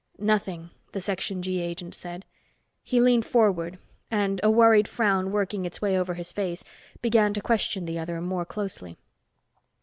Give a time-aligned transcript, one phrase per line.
[0.17, 2.25] "Nothing," the Section G agent said.
[2.83, 3.77] He leaned forward
[4.09, 6.63] and, a worried frown working its way over his face,
[7.03, 8.97] began to question the other more closely.